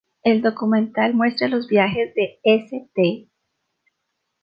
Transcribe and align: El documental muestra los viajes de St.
El 0.23 0.41
documental 0.41 1.13
muestra 1.13 1.47
los 1.47 1.67
viajes 1.67 2.11
de 2.15 2.39
St. 2.43 3.29